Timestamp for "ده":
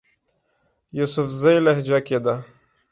2.25-2.35